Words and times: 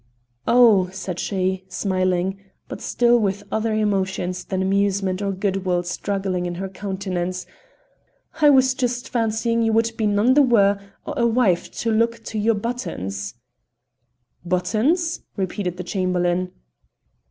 "Oh!" 0.47 0.89
said 0.91 1.19
she, 1.19 1.63
smiling, 1.67 2.39
but 2.67 2.81
still 2.81 3.19
with 3.19 3.43
other 3.51 3.71
emotions 3.75 4.43
than 4.43 4.63
amusement 4.63 5.21
or 5.21 5.31
goodwill 5.31 5.83
struggling 5.83 6.47
in 6.47 6.55
her 6.55 6.69
countenance, 6.69 7.45
"I 8.41 8.49
was 8.49 8.73
just 8.73 9.07
fancying 9.09 9.61
you 9.61 9.73
would 9.73 9.91
be 9.97 10.07
none 10.07 10.33
the 10.33 10.41
waur 10.41 10.79
o' 11.05 11.13
a 11.15 11.27
wife 11.27 11.69
to 11.81 11.91
look 11.91 12.23
to 12.23 12.39
your 12.39 12.55
buttons." 12.55 13.35
"Buttons!" 14.43 15.21
repeated 15.35 15.77
the 15.77 15.83
Chamberlain. 15.83 16.51